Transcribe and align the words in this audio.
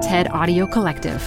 TED 0.00 0.28
Audio 0.28 0.66
Collective. 0.66 1.22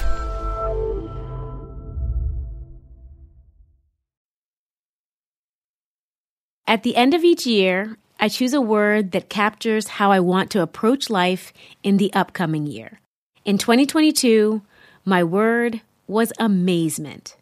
At 6.66 6.82
the 6.82 6.96
end 6.96 7.14
of 7.14 7.24
each 7.24 7.46
year, 7.46 7.98
I 8.20 8.30
choose 8.30 8.54
a 8.54 8.62
word 8.62 9.12
that 9.12 9.30
captures 9.30 9.88
how 9.88 10.12
I 10.12 10.20
want 10.20 10.50
to 10.52 10.62
approach 10.64 11.12
life 11.12 11.54
in 11.84 11.98
the 11.98 12.12
upcoming 12.14 12.66
year. 12.66 13.00
In 13.46 13.60
2022, 13.60 14.64
my 15.06 15.24
word 15.24 15.82
was 16.08 16.34
amazement. 16.40 17.36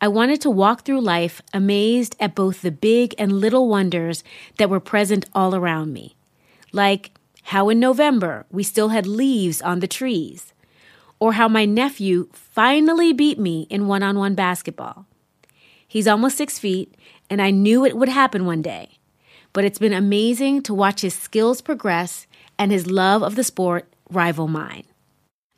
I 0.00 0.06
wanted 0.06 0.40
to 0.42 0.50
walk 0.50 0.84
through 0.84 1.00
life 1.00 1.42
amazed 1.52 2.14
at 2.20 2.36
both 2.36 2.62
the 2.62 2.70
big 2.70 3.12
and 3.18 3.40
little 3.40 3.68
wonders 3.68 4.22
that 4.58 4.70
were 4.70 4.78
present 4.78 5.26
all 5.34 5.56
around 5.56 5.92
me, 5.92 6.14
like 6.72 7.10
how 7.44 7.68
in 7.68 7.78
November 7.78 8.46
we 8.50 8.62
still 8.62 8.88
had 8.88 9.06
leaves 9.06 9.60
on 9.60 9.80
the 9.80 9.88
trees, 9.88 10.52
or 11.18 11.34
how 11.34 11.48
my 11.48 11.64
nephew 11.64 12.28
finally 12.32 13.12
beat 13.12 13.38
me 13.38 13.66
in 13.70 13.86
one 13.86 14.02
on 14.02 14.18
one 14.18 14.34
basketball. 14.34 15.06
He's 15.86 16.08
almost 16.08 16.38
six 16.38 16.58
feet, 16.58 16.94
and 17.28 17.42
I 17.42 17.50
knew 17.50 17.84
it 17.84 17.96
would 17.96 18.08
happen 18.08 18.46
one 18.46 18.62
day, 18.62 18.98
but 19.52 19.64
it's 19.64 19.78
been 19.78 19.92
amazing 19.92 20.62
to 20.62 20.74
watch 20.74 21.02
his 21.02 21.14
skills 21.14 21.60
progress 21.60 22.26
and 22.58 22.72
his 22.72 22.86
love 22.86 23.22
of 23.22 23.36
the 23.36 23.44
sport 23.44 23.92
rival 24.10 24.48
mine. 24.48 24.84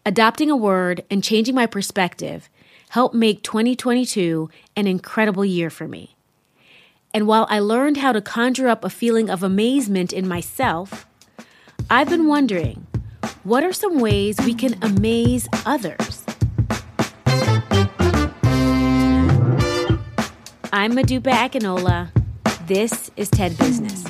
Adopting 0.05 0.51
a 0.51 0.57
word 0.57 1.05
and 1.11 1.23
changing 1.23 1.55
my 1.55 1.67
perspective 1.67 2.49
helped 2.91 3.15
make 3.15 3.43
2022 3.43 4.51
an 4.77 4.87
incredible 4.87 5.45
year 5.45 5.71
for 5.71 5.87
me. 5.87 6.17
And 7.15 7.27
while 7.27 7.47
I 7.49 7.61
learned 7.61 7.99
how 7.99 8.13
to 8.13 8.21
conjure 8.21 8.69
up 8.69 8.85
a 8.85 8.91
feeling 8.91 9.31
of 9.31 9.43
amazement 9.43 10.13
in 10.13 10.29
myself, 10.29 11.06
I've 11.89 12.09
been 12.09 12.27
wondering 12.27 12.85
what 13.45 13.63
are 13.63 13.73
some 13.73 14.01
ways 14.01 14.37
we 14.45 14.55
can 14.55 14.75
amaze 14.83 15.49
others? 15.65 16.25
I'm 20.73 20.95
Modupe 20.95 21.31
Akinola. 21.31 22.11
This 22.67 23.13
is 23.17 23.31
TED 23.31 23.57
Business. 23.59 24.05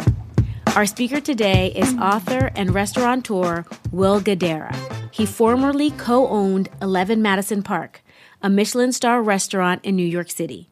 Our 0.75 0.87
speaker 0.87 1.21
today 1.21 1.71
is 1.77 1.95
author 1.99 2.51
and 2.57 2.73
restaurateur 2.73 3.67
Will 3.93 4.23
Guidara. 4.23 4.75
He 5.13 5.27
formerly 5.27 5.91
co 5.91 6.29
owned 6.29 6.71
11 6.81 7.21
Madison 7.21 7.63
Park, 7.63 8.01
a 8.41 8.49
Michelin 8.49 8.93
star 8.93 9.23
restaurant 9.23 9.85
in 9.85 9.97
New 9.97 10.07
York 10.07 10.31
City. 10.31 10.71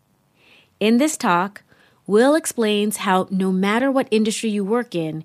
In 0.81 0.97
this 0.97 1.19
talk, 1.19 1.65
Will 2.07 2.35
explains 2.35 2.99
how 2.99 3.29
no 3.31 3.53
matter 3.53 3.91
what 3.91 4.09
industry 4.11 4.49
you 4.49 4.65
work 4.65 4.95
in, 4.95 5.25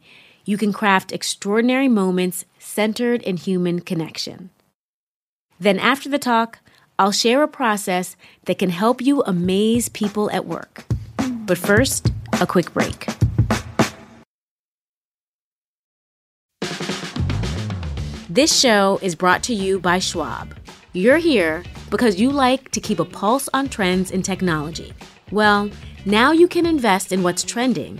you 0.49 0.57
can 0.57 0.73
craft 0.73 1.11
extraordinary 1.11 1.87
moments 1.87 2.43
centered 2.57 3.21
in 3.21 3.37
human 3.37 3.79
connection. 3.79 4.49
Then, 5.59 5.77
after 5.77 6.09
the 6.09 6.17
talk, 6.17 6.57
I'll 6.97 7.11
share 7.11 7.43
a 7.43 7.47
process 7.47 8.15
that 8.45 8.57
can 8.57 8.71
help 8.71 8.99
you 8.99 9.21
amaze 9.27 9.89
people 9.89 10.31
at 10.31 10.47
work. 10.47 10.85
But 11.45 11.59
first, 11.59 12.11
a 12.41 12.47
quick 12.47 12.73
break. 12.73 13.05
This 18.27 18.59
show 18.59 18.97
is 19.03 19.13
brought 19.13 19.43
to 19.43 19.53
you 19.53 19.79
by 19.79 19.99
Schwab. 19.99 20.55
You're 20.93 21.17
here 21.19 21.63
because 21.91 22.19
you 22.19 22.31
like 22.31 22.71
to 22.71 22.81
keep 22.81 22.99
a 22.99 23.05
pulse 23.05 23.49
on 23.53 23.69
trends 23.69 24.09
in 24.09 24.23
technology. 24.23 24.93
Well, 25.31 25.69
now 26.05 26.31
you 26.31 26.47
can 26.47 26.65
invest 26.65 27.11
in 27.11 27.21
what's 27.21 27.43
trending 27.43 27.99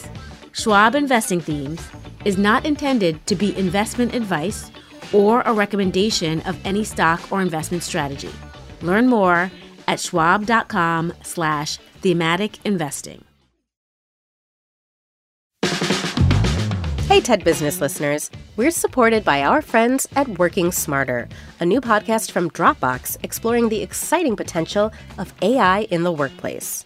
Schwab 0.53 0.95
Investing 0.95 1.39
Themes 1.39 1.81
is 2.25 2.37
not 2.37 2.65
intended 2.65 3.25
to 3.27 3.35
be 3.35 3.57
investment 3.57 4.13
advice 4.13 4.69
or 5.13 5.41
a 5.41 5.53
recommendation 5.53 6.41
of 6.41 6.59
any 6.65 6.83
stock 6.83 7.31
or 7.31 7.41
investment 7.41 7.83
strategy. 7.83 8.31
Learn 8.81 9.07
more 9.07 9.51
at 9.87 9.99
schwab.com 9.99 11.13
slash 11.23 11.77
thematic 12.01 12.59
investing. 12.65 13.23
Hey, 17.07 17.19
TED 17.19 17.43
Business 17.43 17.81
listeners. 17.81 18.31
We're 18.55 18.71
supported 18.71 19.25
by 19.25 19.43
our 19.43 19.61
friends 19.61 20.07
at 20.15 20.39
Working 20.39 20.71
Smarter, 20.71 21.27
a 21.59 21.65
new 21.65 21.81
podcast 21.81 22.31
from 22.31 22.49
Dropbox 22.51 23.17
exploring 23.21 23.67
the 23.67 23.81
exciting 23.81 24.37
potential 24.37 24.93
of 25.17 25.33
AI 25.41 25.81
in 25.91 26.03
the 26.03 26.11
workplace. 26.11 26.85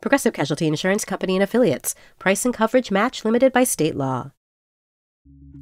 Progressive 0.00 0.32
Casualty 0.32 0.66
Insurance 0.66 1.04
Company 1.04 1.34
and 1.34 1.42
Affiliates. 1.42 1.94
Price 2.18 2.44
and 2.44 2.54
coverage 2.54 2.90
match 2.90 3.24
limited 3.24 3.52
by 3.52 3.64
state 3.64 3.96
law. 3.96 4.32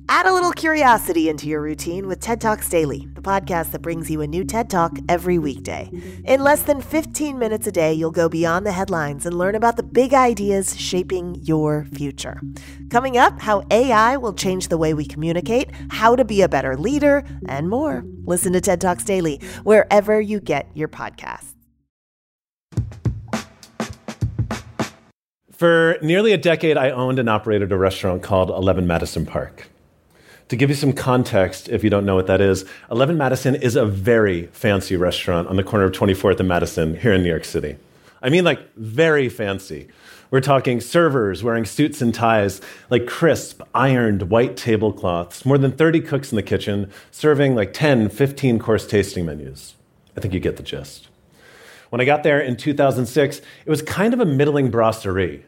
Add 0.08 0.26
a 0.26 0.32
little 0.32 0.52
curiosity 0.52 1.28
into 1.28 1.48
your 1.48 1.60
routine 1.60 2.06
with 2.06 2.20
TED 2.20 2.40
Talks 2.40 2.68
Daily, 2.68 3.08
the 3.14 3.20
podcast 3.20 3.72
that 3.72 3.82
brings 3.82 4.08
you 4.08 4.20
a 4.20 4.26
new 4.26 4.44
TED 4.44 4.70
Talk 4.70 4.98
every 5.08 5.36
weekday. 5.36 5.90
In 6.24 6.42
less 6.42 6.62
than 6.62 6.80
15 6.80 7.38
minutes 7.38 7.66
a 7.66 7.72
day, 7.72 7.92
you'll 7.92 8.12
go 8.12 8.28
beyond 8.28 8.64
the 8.64 8.72
headlines 8.72 9.26
and 9.26 9.36
learn 9.36 9.56
about 9.56 9.76
the 9.76 9.82
big 9.82 10.14
ideas 10.14 10.78
shaping 10.78 11.34
your 11.42 11.86
future. 11.86 12.40
Coming 12.88 13.18
up, 13.18 13.40
how 13.40 13.64
AI 13.70 14.16
will 14.16 14.34
change 14.34 14.68
the 14.68 14.78
way 14.78 14.94
we 14.94 15.06
communicate, 15.06 15.70
how 15.90 16.14
to 16.14 16.24
be 16.24 16.40
a 16.40 16.48
better 16.48 16.76
leader, 16.76 17.24
and 17.48 17.68
more. 17.68 18.04
Listen 18.24 18.52
to 18.52 18.60
TED 18.60 18.80
Talks 18.80 19.02
Daily 19.02 19.40
wherever 19.64 20.20
you 20.20 20.38
get 20.38 20.68
your 20.74 20.88
podcasts. 20.88 21.55
For 25.56 25.96
nearly 26.02 26.32
a 26.32 26.38
decade, 26.38 26.76
I 26.76 26.90
owned 26.90 27.18
and 27.18 27.30
operated 27.30 27.72
a 27.72 27.78
restaurant 27.78 28.22
called 28.22 28.50
11 28.50 28.86
Madison 28.86 29.24
Park. 29.24 29.68
To 30.48 30.56
give 30.56 30.68
you 30.68 30.76
some 30.76 30.92
context, 30.92 31.70
if 31.70 31.82
you 31.82 31.88
don't 31.88 32.04
know 32.04 32.14
what 32.14 32.26
that 32.26 32.42
is, 32.42 32.66
11 32.90 33.16
Madison 33.16 33.54
is 33.54 33.74
a 33.74 33.86
very 33.86 34.48
fancy 34.48 34.96
restaurant 34.96 35.48
on 35.48 35.56
the 35.56 35.64
corner 35.64 35.86
of 35.86 35.92
24th 35.92 36.40
and 36.40 36.48
Madison 36.48 36.98
here 36.98 37.14
in 37.14 37.22
New 37.22 37.30
York 37.30 37.46
City. 37.46 37.76
I 38.20 38.28
mean, 38.28 38.44
like, 38.44 38.74
very 38.74 39.30
fancy. 39.30 39.88
We're 40.30 40.42
talking 40.42 40.78
servers 40.78 41.42
wearing 41.42 41.64
suits 41.64 42.02
and 42.02 42.14
ties, 42.14 42.60
like 42.90 43.06
crisp, 43.06 43.62
ironed 43.74 44.24
white 44.28 44.58
tablecloths, 44.58 45.46
more 45.46 45.56
than 45.56 45.72
30 45.72 46.00
cooks 46.02 46.32
in 46.32 46.36
the 46.36 46.42
kitchen, 46.42 46.90
serving 47.10 47.54
like 47.54 47.72
10, 47.72 48.10
15 48.10 48.58
course 48.58 48.86
tasting 48.86 49.24
menus. 49.24 49.74
I 50.16 50.20
think 50.20 50.34
you 50.34 50.40
get 50.40 50.58
the 50.58 50.62
gist. 50.62 51.08
When 51.90 52.00
I 52.00 52.04
got 52.04 52.22
there 52.22 52.40
in 52.40 52.56
2006, 52.56 53.38
it 53.38 53.70
was 53.70 53.82
kind 53.82 54.12
of 54.12 54.20
a 54.20 54.24
middling 54.24 54.70
brasserie. 54.70 55.44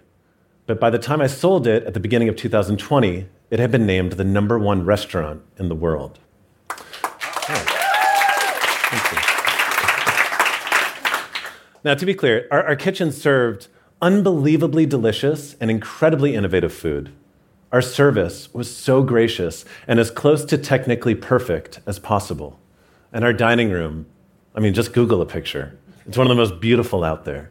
But 0.67 0.79
by 0.79 0.91
the 0.91 0.99
time 0.99 1.21
I 1.21 1.27
sold 1.27 1.67
it 1.67 1.85
at 1.85 1.95
the 1.95 2.01
beginning 2.01 2.29
of 2.29 2.37
2020, 2.37 3.27
it 3.51 3.59
had 3.59 3.71
been 3.71 3.87
named 3.87 4.13
the 4.13 4.25
number 4.25 4.59
one 4.59 4.85
restaurant 4.85 5.43
in 5.57 5.69
the 5.69 5.75
world. 5.75 6.19
Now, 11.85 11.95
to 11.95 12.05
be 12.05 12.13
clear, 12.15 12.47
our, 12.51 12.63
our 12.65 12.77
kitchen 12.77 13.13
served 13.13 13.69
unbelievably 14.03 14.87
delicious 14.87 15.57
and 15.61 15.71
incredibly 15.71 16.35
innovative 16.35 16.73
food. 16.73 17.11
Our 17.73 17.83
service 17.83 18.53
was 18.53 18.75
so 18.75 19.03
gracious 19.03 19.65
and 19.87 19.99
as 19.99 20.11
close 20.11 20.45
to 20.47 20.59
technically 20.59 21.15
perfect 21.15 21.81
as 21.87 21.99
possible. 21.99 22.59
And 23.13 23.25
our 23.25 23.33
dining 23.33 23.71
room, 23.71 24.07
I 24.55 24.61
mean, 24.61 24.75
just 24.75 24.93
Google 24.93 25.23
a 25.23 25.27
picture. 25.27 25.79
It's 26.09 26.17
one 26.17 26.27
of 26.27 26.31
the 26.35 26.43
most 26.43 26.59
beautiful 26.59 27.05
out 27.05 27.27
there. 27.27 27.51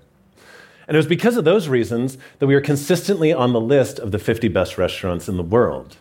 And 0.87 0.95
it 0.95 0.97
was 0.97 1.05
because 1.05 1.37
of 1.37 1.45
those 1.45 1.67
reasons 1.67 2.17
that 2.39 2.47
we 2.47 2.55
were 2.55 2.61
consistently 2.61 3.31
on 3.31 3.53
the 3.53 3.61
list 3.61 3.99
of 3.99 4.11
the 4.11 4.19
50 4.19 4.47
best 4.47 4.77
restaurants 4.77 5.29
in 5.29 5.37
the 5.37 5.43
world. 5.43 5.97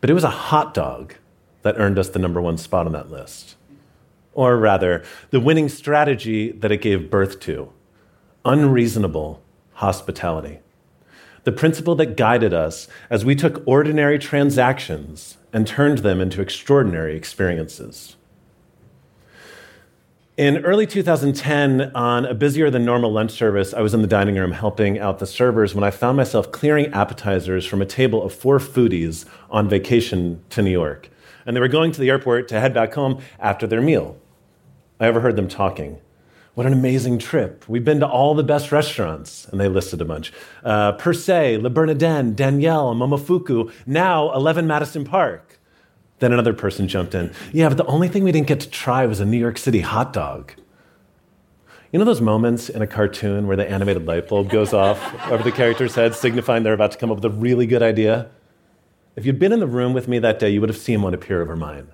But 0.00 0.10
it 0.10 0.14
was 0.14 0.24
a 0.24 0.30
hot 0.30 0.74
dog 0.74 1.14
that 1.62 1.78
earned 1.78 1.98
us 1.98 2.08
the 2.08 2.18
number 2.18 2.40
one 2.40 2.58
spot 2.58 2.86
on 2.86 2.92
that 2.92 3.10
list. 3.10 3.54
Or 4.32 4.56
rather, 4.56 5.04
the 5.30 5.38
winning 5.40 5.68
strategy 5.68 6.50
that 6.50 6.72
it 6.72 6.82
gave 6.82 7.10
birth 7.10 7.38
to 7.40 7.72
unreasonable 8.44 9.40
hospitality. 9.74 10.58
The 11.44 11.52
principle 11.52 11.94
that 11.96 12.16
guided 12.16 12.52
us 12.52 12.88
as 13.10 13.24
we 13.24 13.34
took 13.34 13.62
ordinary 13.66 14.18
transactions 14.18 15.36
and 15.52 15.66
turned 15.66 15.98
them 15.98 16.20
into 16.20 16.42
extraordinary 16.42 17.16
experiences. 17.16 18.16
In 20.36 20.64
early 20.64 20.84
2010, 20.84 21.92
on 21.94 22.26
a 22.26 22.34
busier 22.34 22.68
than 22.68 22.84
normal 22.84 23.12
lunch 23.12 23.30
service, 23.30 23.72
I 23.72 23.82
was 23.82 23.94
in 23.94 24.02
the 24.02 24.08
dining 24.08 24.34
room 24.34 24.50
helping 24.50 24.98
out 24.98 25.20
the 25.20 25.28
servers 25.28 25.76
when 25.76 25.84
I 25.84 25.92
found 25.92 26.16
myself 26.16 26.50
clearing 26.50 26.92
appetizers 26.92 27.64
from 27.64 27.80
a 27.80 27.86
table 27.86 28.20
of 28.20 28.34
four 28.34 28.58
foodies 28.58 29.26
on 29.48 29.68
vacation 29.68 30.42
to 30.50 30.60
New 30.60 30.72
York. 30.72 31.08
And 31.46 31.54
they 31.54 31.60
were 31.60 31.68
going 31.68 31.92
to 31.92 32.00
the 32.00 32.10
airport 32.10 32.48
to 32.48 32.58
head 32.58 32.74
back 32.74 32.94
home 32.94 33.22
after 33.38 33.68
their 33.68 33.80
meal. 33.80 34.16
I 34.98 35.06
overheard 35.06 35.36
them 35.36 35.46
talking. 35.46 36.00
What 36.54 36.66
an 36.66 36.72
amazing 36.72 37.20
trip. 37.20 37.64
We've 37.68 37.84
been 37.84 38.00
to 38.00 38.08
all 38.08 38.34
the 38.34 38.42
best 38.42 38.72
restaurants. 38.72 39.44
And 39.44 39.60
they 39.60 39.68
listed 39.68 40.00
a 40.00 40.04
bunch 40.04 40.32
uh, 40.64 40.92
Per 40.94 41.12
se, 41.12 41.58
Le 41.58 41.70
Bernardin, 41.70 42.34
Daniel, 42.34 42.92
Momofuku, 42.92 43.72
now 43.86 44.34
11 44.34 44.66
Madison 44.66 45.04
Park. 45.04 45.60
Then 46.24 46.32
another 46.32 46.54
person 46.54 46.88
jumped 46.88 47.14
in. 47.14 47.30
Yeah, 47.52 47.68
but 47.68 47.76
the 47.76 47.84
only 47.84 48.08
thing 48.08 48.24
we 48.24 48.32
didn't 48.32 48.46
get 48.46 48.60
to 48.60 48.70
try 48.70 49.04
was 49.04 49.20
a 49.20 49.26
New 49.26 49.36
York 49.36 49.58
City 49.58 49.80
hot 49.80 50.14
dog. 50.14 50.54
You 51.92 51.98
know 51.98 52.06
those 52.06 52.22
moments 52.22 52.70
in 52.70 52.80
a 52.80 52.86
cartoon 52.86 53.46
where 53.46 53.58
the 53.58 53.70
animated 53.70 54.06
light 54.06 54.28
bulb 54.28 54.48
goes 54.48 54.72
off 54.72 54.98
over 55.30 55.42
the 55.42 55.52
character's 55.52 55.94
head, 55.94 56.14
signifying 56.14 56.62
they're 56.62 56.72
about 56.72 56.92
to 56.92 56.96
come 56.96 57.10
up 57.10 57.16
with 57.16 57.26
a 57.26 57.36
really 57.36 57.66
good 57.66 57.82
idea? 57.82 58.30
If 59.16 59.26
you'd 59.26 59.38
been 59.38 59.52
in 59.52 59.60
the 59.60 59.66
room 59.66 59.92
with 59.92 60.08
me 60.08 60.18
that 60.20 60.38
day, 60.38 60.48
you 60.48 60.62
would 60.62 60.70
have 60.70 60.78
seen 60.78 61.02
one 61.02 61.12
appear 61.12 61.42
over 61.42 61.56
mine. 61.56 61.88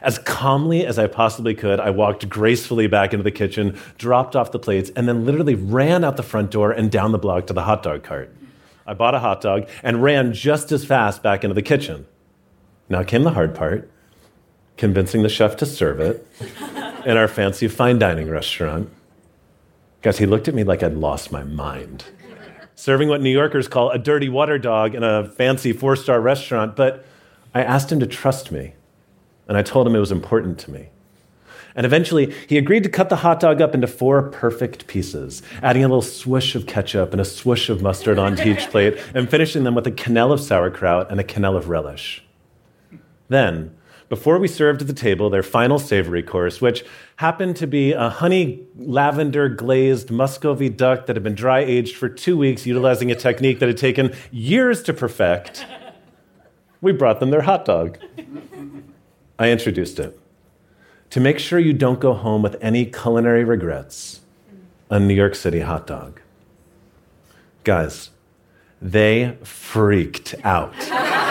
As 0.00 0.20
calmly 0.20 0.86
as 0.86 0.96
I 0.96 1.08
possibly 1.08 1.56
could, 1.56 1.80
I 1.80 1.90
walked 1.90 2.28
gracefully 2.28 2.86
back 2.86 3.12
into 3.12 3.24
the 3.24 3.32
kitchen, 3.32 3.76
dropped 3.98 4.36
off 4.36 4.52
the 4.52 4.60
plates, 4.60 4.90
and 4.94 5.08
then 5.08 5.26
literally 5.26 5.56
ran 5.56 6.04
out 6.04 6.16
the 6.16 6.22
front 6.22 6.52
door 6.52 6.70
and 6.70 6.88
down 6.88 7.10
the 7.10 7.18
block 7.18 7.48
to 7.48 7.52
the 7.52 7.64
hot 7.64 7.82
dog 7.82 8.04
cart. 8.04 8.32
I 8.86 8.94
bought 8.94 9.16
a 9.16 9.18
hot 9.18 9.40
dog 9.40 9.68
and 9.82 10.04
ran 10.04 10.34
just 10.34 10.70
as 10.70 10.84
fast 10.84 11.20
back 11.20 11.42
into 11.42 11.54
the 11.54 11.62
kitchen. 11.62 12.06
Now 12.88 13.02
came 13.02 13.24
the 13.24 13.32
hard 13.32 13.54
part 13.54 13.90
convincing 14.76 15.22
the 15.22 15.28
chef 15.28 15.56
to 15.56 15.66
serve 15.66 16.00
it 16.00 16.26
in 17.04 17.16
our 17.16 17.28
fancy 17.28 17.68
fine 17.68 17.98
dining 17.98 18.28
restaurant. 18.28 18.90
Guys, 20.02 20.18
he 20.18 20.26
looked 20.26 20.48
at 20.48 20.54
me 20.54 20.64
like 20.64 20.82
I'd 20.82 20.94
lost 20.94 21.32
my 21.32 21.42
mind. 21.42 22.04
Serving 22.74 23.08
what 23.08 23.22
New 23.22 23.30
Yorkers 23.30 23.68
call 23.68 23.90
a 23.90 23.98
dirty 23.98 24.28
water 24.28 24.58
dog 24.58 24.94
in 24.94 25.02
a 25.02 25.28
fancy 25.28 25.72
four 25.72 25.96
star 25.96 26.20
restaurant, 26.20 26.76
but 26.76 27.06
I 27.54 27.62
asked 27.62 27.90
him 27.90 28.00
to 28.00 28.06
trust 28.06 28.52
me, 28.52 28.74
and 29.48 29.56
I 29.56 29.62
told 29.62 29.86
him 29.86 29.96
it 29.96 30.00
was 30.00 30.12
important 30.12 30.58
to 30.60 30.70
me. 30.70 30.90
And 31.74 31.84
eventually, 31.84 32.34
he 32.46 32.58
agreed 32.58 32.82
to 32.84 32.88
cut 32.88 33.08
the 33.08 33.16
hot 33.16 33.40
dog 33.40 33.60
up 33.60 33.74
into 33.74 33.86
four 33.86 34.22
perfect 34.22 34.86
pieces, 34.86 35.42
adding 35.62 35.84
a 35.84 35.88
little 35.88 36.02
swish 36.02 36.54
of 36.54 36.66
ketchup 36.66 37.12
and 37.12 37.20
a 37.20 37.24
swish 37.24 37.68
of 37.68 37.82
mustard 37.82 38.18
onto 38.18 38.42
each 38.48 38.66
plate, 38.70 38.98
and 39.14 39.28
finishing 39.30 39.64
them 39.64 39.74
with 39.74 39.86
a 39.86 39.90
quenelle 39.90 40.32
of 40.32 40.40
sauerkraut 40.40 41.10
and 41.10 41.18
a 41.18 41.24
quenelle 41.24 41.56
of 41.56 41.68
relish. 41.68 42.25
Then, 43.28 43.76
before 44.08 44.38
we 44.38 44.46
served 44.46 44.82
at 44.82 44.86
the 44.86 44.92
table 44.92 45.30
their 45.30 45.42
final 45.42 45.78
savory 45.78 46.22
course, 46.22 46.60
which 46.60 46.84
happened 47.16 47.56
to 47.56 47.66
be 47.66 47.92
a 47.92 48.08
honey 48.08 48.64
lavender 48.76 49.48
glazed 49.48 50.10
Muscovy 50.10 50.68
duck 50.68 51.06
that 51.06 51.16
had 51.16 51.22
been 51.22 51.34
dry 51.34 51.60
aged 51.60 51.96
for 51.96 52.08
two 52.08 52.36
weeks, 52.36 52.66
utilizing 52.66 53.10
a 53.10 53.16
technique 53.16 53.58
that 53.58 53.68
had 53.68 53.78
taken 53.78 54.14
years 54.30 54.82
to 54.84 54.92
perfect, 54.92 55.66
we 56.80 56.92
brought 56.92 57.18
them 57.18 57.30
their 57.30 57.42
hot 57.42 57.64
dog. 57.64 57.98
I 59.38 59.50
introduced 59.50 59.98
it. 59.98 60.18
To 61.10 61.20
make 61.20 61.38
sure 61.38 61.58
you 61.58 61.72
don't 61.72 62.00
go 62.00 62.14
home 62.14 62.42
with 62.42 62.56
any 62.60 62.86
culinary 62.86 63.44
regrets, 63.44 64.20
a 64.90 65.00
New 65.00 65.14
York 65.14 65.34
City 65.34 65.60
hot 65.60 65.86
dog. 65.86 66.20
Guys, 67.64 68.10
they 68.80 69.36
freaked 69.42 70.34
out. 70.44 70.74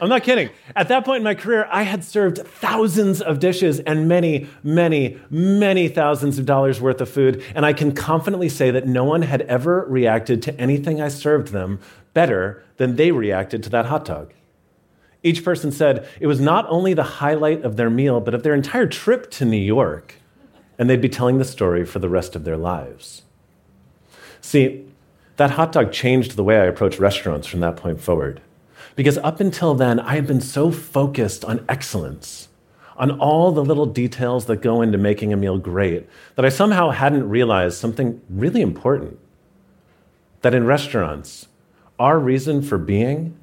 I'm 0.00 0.08
not 0.08 0.22
kidding. 0.22 0.50
At 0.74 0.88
that 0.88 1.04
point 1.04 1.18
in 1.18 1.24
my 1.24 1.34
career, 1.34 1.66
I 1.70 1.82
had 1.82 2.04
served 2.04 2.38
thousands 2.38 3.22
of 3.22 3.38
dishes 3.38 3.80
and 3.80 4.08
many, 4.08 4.46
many, 4.62 5.18
many 5.30 5.88
thousands 5.88 6.38
of 6.38 6.46
dollars 6.46 6.80
worth 6.80 7.00
of 7.00 7.08
food. 7.08 7.42
And 7.54 7.64
I 7.64 7.72
can 7.72 7.92
confidently 7.92 8.48
say 8.48 8.70
that 8.70 8.86
no 8.86 9.04
one 9.04 9.22
had 9.22 9.42
ever 9.42 9.86
reacted 9.88 10.42
to 10.42 10.60
anything 10.60 11.00
I 11.00 11.08
served 11.08 11.48
them 11.48 11.80
better 12.12 12.64
than 12.76 12.96
they 12.96 13.10
reacted 13.10 13.62
to 13.64 13.70
that 13.70 13.86
hot 13.86 14.04
dog. 14.04 14.32
Each 15.22 15.42
person 15.42 15.72
said 15.72 16.06
it 16.20 16.26
was 16.26 16.40
not 16.40 16.66
only 16.68 16.94
the 16.94 17.02
highlight 17.02 17.62
of 17.62 17.76
their 17.76 17.90
meal, 17.90 18.20
but 18.20 18.34
of 18.34 18.42
their 18.42 18.54
entire 18.54 18.86
trip 18.86 19.30
to 19.32 19.44
New 19.44 19.56
York. 19.56 20.16
And 20.78 20.90
they'd 20.90 21.00
be 21.00 21.08
telling 21.08 21.38
the 21.38 21.44
story 21.44 21.84
for 21.86 21.98
the 21.98 22.08
rest 22.08 22.36
of 22.36 22.44
their 22.44 22.56
lives. 22.56 23.22
See, 24.40 24.84
that 25.36 25.52
hot 25.52 25.72
dog 25.72 25.90
changed 25.90 26.36
the 26.36 26.44
way 26.44 26.58
I 26.58 26.64
approach 26.66 26.98
restaurants 26.98 27.46
from 27.46 27.60
that 27.60 27.76
point 27.76 28.00
forward. 28.00 28.40
Because 28.96 29.18
up 29.18 29.40
until 29.40 29.74
then, 29.74 30.00
I 30.00 30.14
had 30.14 30.26
been 30.26 30.40
so 30.40 30.70
focused 30.72 31.44
on 31.44 31.64
excellence, 31.68 32.48
on 32.96 33.10
all 33.20 33.52
the 33.52 33.64
little 33.64 33.84
details 33.84 34.46
that 34.46 34.62
go 34.62 34.80
into 34.80 34.96
making 34.96 35.32
a 35.32 35.36
meal 35.36 35.58
great, 35.58 36.08
that 36.34 36.46
I 36.46 36.48
somehow 36.48 36.90
hadn't 36.90 37.28
realized 37.28 37.76
something 37.76 38.22
really 38.30 38.62
important. 38.62 39.18
That 40.40 40.54
in 40.54 40.64
restaurants, 40.64 41.48
our 41.98 42.18
reason 42.18 42.62
for 42.62 42.78
being 42.78 43.36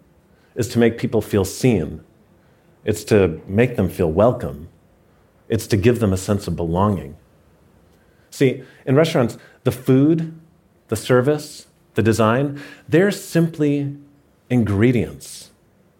is 0.55 0.67
to 0.69 0.79
make 0.79 0.97
people 0.97 1.21
feel 1.21 1.45
seen, 1.45 2.03
it's 2.83 3.03
to 3.05 3.41
make 3.47 3.75
them 3.75 3.89
feel 3.89 4.11
welcome, 4.11 4.69
it's 5.49 5.67
to 5.67 5.77
give 5.77 5.99
them 5.99 6.13
a 6.13 6.17
sense 6.17 6.47
of 6.47 6.55
belonging. 6.55 7.15
See, 8.31 8.63
in 8.85 8.95
restaurants, 8.95 9.37
the 9.63 9.71
food, 9.71 10.33
the 10.87 10.95
service, 10.95 11.67
the 11.93 12.01
design, 12.01 12.59
they're 12.89 13.11
simply 13.11 13.95
ingredients 14.53 15.51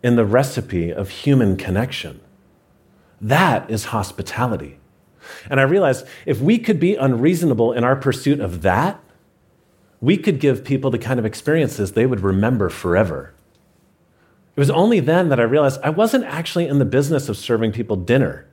in 0.02 0.16
the 0.16 0.26
recipe 0.26 0.92
of 0.92 1.10
human 1.10 1.58
connection. 1.58 2.22
That 3.20 3.70
is 3.70 3.86
hospitality. 3.86 4.80
And 5.50 5.60
I 5.60 5.64
realized 5.64 6.06
if 6.26 6.40
we 6.40 6.60
could 6.60 6.80
be 6.80 6.96
unreasonable 6.96 7.74
in 7.74 7.84
our 7.84 7.96
pursuit 7.96 8.40
of 8.40 8.62
that, 8.62 9.02
we 10.00 10.18
could 10.18 10.40
give 10.40 10.66
people 10.66 10.92
the 10.92 10.98
kind 10.98 11.20
of 11.20 11.26
experiences 11.26 11.94
they 11.94 12.06
would 12.06 12.20
remember 12.20 12.70
forever. 12.70 13.34
It 14.56 14.60
was 14.60 14.70
only 14.70 15.00
then 15.00 15.30
that 15.30 15.40
I 15.40 15.44
realized 15.44 15.80
I 15.82 15.90
wasn't 15.90 16.26
actually 16.26 16.68
in 16.68 16.78
the 16.78 16.86
business 16.86 17.30
of 17.30 17.38
serving 17.38 17.72
people 17.72 17.96
dinner. 17.96 18.46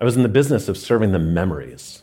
I 0.00 0.04
was 0.04 0.16
in 0.16 0.22
the 0.22 0.28
business 0.28 0.68
of 0.68 0.76
serving 0.76 1.12
them 1.12 1.32
memories. 1.32 2.02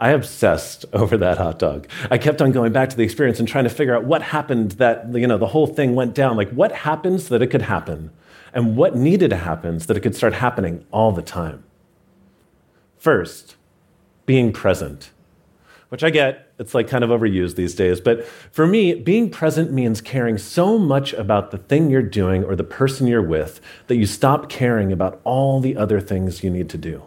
I 0.00 0.10
obsessed 0.10 0.86
over 0.94 1.18
that 1.18 1.36
hot 1.36 1.58
dog. 1.58 1.86
I 2.10 2.16
kept 2.16 2.40
on 2.40 2.52
going 2.52 2.72
back 2.72 2.88
to 2.88 2.96
the 2.96 3.02
experience 3.02 3.38
and 3.38 3.46
trying 3.46 3.64
to 3.64 3.70
figure 3.70 3.94
out 3.94 4.04
what 4.04 4.22
happened 4.22 4.72
that, 4.72 5.14
you 5.14 5.26
know, 5.26 5.36
the 5.36 5.48
whole 5.48 5.66
thing 5.66 5.94
went 5.94 6.14
down. 6.14 6.38
Like, 6.38 6.50
what 6.50 6.72
happened 6.72 7.20
so 7.20 7.36
that 7.36 7.42
it 7.42 7.48
could 7.48 7.62
happen? 7.62 8.10
And 8.54 8.76
what 8.76 8.96
needed 8.96 9.28
to 9.30 9.36
happen 9.36 9.78
so 9.78 9.88
that 9.88 9.98
it 9.98 10.00
could 10.00 10.16
start 10.16 10.32
happening 10.32 10.86
all 10.90 11.12
the 11.12 11.22
time? 11.22 11.64
First, 12.96 13.56
being 14.24 14.52
present, 14.52 15.10
which 15.90 16.02
I 16.02 16.08
get, 16.08 16.50
it's 16.58 16.74
like 16.74 16.88
kind 16.88 17.04
of 17.04 17.10
overused 17.10 17.56
these 17.56 17.74
days. 17.74 18.00
But 18.00 18.26
for 18.26 18.66
me, 18.66 18.94
being 18.94 19.30
present 19.30 19.70
means 19.70 20.00
caring 20.00 20.38
so 20.38 20.78
much 20.78 21.12
about 21.12 21.50
the 21.50 21.58
thing 21.58 21.90
you're 21.90 22.02
doing 22.02 22.42
or 22.42 22.56
the 22.56 22.64
person 22.64 23.06
you're 23.06 23.22
with 23.22 23.60
that 23.88 23.96
you 23.96 24.06
stop 24.06 24.48
caring 24.48 24.92
about 24.92 25.20
all 25.24 25.60
the 25.60 25.76
other 25.76 26.00
things 26.00 26.42
you 26.42 26.48
need 26.48 26.70
to 26.70 26.78
do 26.78 27.02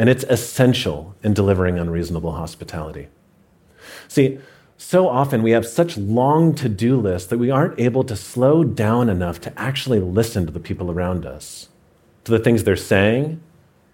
and 0.00 0.08
it's 0.08 0.24
essential 0.30 1.14
in 1.22 1.34
delivering 1.34 1.78
unreasonable 1.78 2.32
hospitality. 2.32 3.08
See, 4.08 4.38
so 4.78 5.06
often 5.06 5.42
we 5.42 5.50
have 5.50 5.66
such 5.66 5.98
long 5.98 6.54
to 6.54 6.70
do 6.70 6.98
lists 6.98 7.28
that 7.28 7.36
we 7.36 7.50
aren't 7.50 7.78
able 7.78 8.02
to 8.04 8.16
slow 8.16 8.64
down 8.64 9.10
enough 9.10 9.42
to 9.42 9.60
actually 9.60 10.00
listen 10.00 10.46
to 10.46 10.52
the 10.52 10.58
people 10.58 10.90
around 10.90 11.26
us, 11.26 11.68
to 12.24 12.32
the 12.32 12.38
things 12.38 12.64
they're 12.64 12.76
saying, 12.76 13.42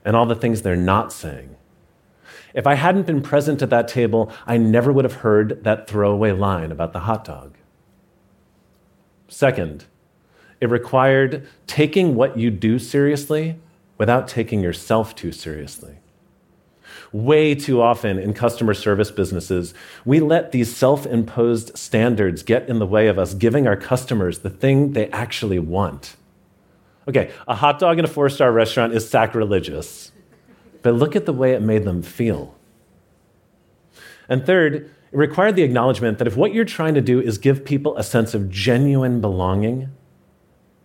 and 0.04 0.14
all 0.14 0.26
the 0.26 0.36
things 0.36 0.62
they're 0.62 0.76
not 0.76 1.12
saying. 1.12 1.56
If 2.54 2.68
I 2.68 2.74
hadn't 2.74 3.08
been 3.08 3.20
present 3.20 3.60
at 3.60 3.70
that 3.70 3.88
table, 3.88 4.32
I 4.46 4.58
never 4.58 4.92
would 4.92 5.04
have 5.04 5.22
heard 5.24 5.64
that 5.64 5.88
throwaway 5.88 6.30
line 6.30 6.70
about 6.70 6.92
the 6.92 7.00
hot 7.00 7.24
dog. 7.24 7.56
Second, 9.26 9.86
it 10.60 10.70
required 10.70 11.48
taking 11.66 12.14
what 12.14 12.38
you 12.38 12.52
do 12.52 12.78
seriously 12.78 13.56
without 13.98 14.28
taking 14.28 14.60
yourself 14.60 15.14
too 15.14 15.32
seriously. 15.32 15.98
Way 17.12 17.54
too 17.54 17.80
often 17.80 18.18
in 18.18 18.34
customer 18.34 18.74
service 18.74 19.10
businesses, 19.10 19.74
we 20.04 20.20
let 20.20 20.52
these 20.52 20.74
self 20.74 21.06
imposed 21.06 21.76
standards 21.76 22.42
get 22.42 22.68
in 22.68 22.78
the 22.78 22.86
way 22.86 23.08
of 23.08 23.18
us 23.18 23.34
giving 23.34 23.66
our 23.66 23.76
customers 23.76 24.40
the 24.40 24.50
thing 24.50 24.92
they 24.92 25.08
actually 25.10 25.58
want. 25.58 26.16
Okay, 27.08 27.32
a 27.46 27.54
hot 27.54 27.78
dog 27.78 27.98
in 27.98 28.04
a 28.04 28.08
four 28.08 28.28
star 28.28 28.50
restaurant 28.52 28.92
is 28.92 29.08
sacrilegious, 29.08 30.10
but 30.82 30.94
look 30.94 31.14
at 31.14 31.26
the 31.26 31.32
way 31.32 31.52
it 31.52 31.62
made 31.62 31.84
them 31.84 32.02
feel. 32.02 32.54
And 34.28 34.44
third, 34.44 34.74
it 35.12 35.16
required 35.16 35.54
the 35.54 35.62
acknowledgement 35.62 36.18
that 36.18 36.26
if 36.26 36.36
what 36.36 36.52
you're 36.52 36.64
trying 36.64 36.94
to 36.94 37.00
do 37.00 37.20
is 37.20 37.38
give 37.38 37.64
people 37.64 37.96
a 37.96 38.02
sense 38.02 38.34
of 38.34 38.50
genuine 38.50 39.20
belonging, 39.20 39.90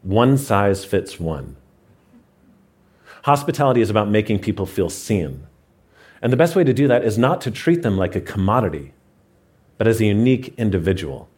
one 0.03 0.37
size 0.37 0.85
fits 0.85 1.19
one. 1.19 1.57
Hospitality 3.23 3.81
is 3.81 3.89
about 3.89 4.09
making 4.09 4.39
people 4.39 4.65
feel 4.65 4.89
seen. 4.89 5.45
And 6.21 6.33
the 6.33 6.37
best 6.37 6.55
way 6.55 6.63
to 6.63 6.73
do 6.73 6.87
that 6.87 7.03
is 7.03 7.17
not 7.17 7.41
to 7.41 7.51
treat 7.51 7.81
them 7.83 7.97
like 7.97 8.15
a 8.15 8.21
commodity, 8.21 8.93
but 9.77 9.87
as 9.87 10.01
a 10.01 10.05
unique 10.05 10.53
individual. 10.57 11.29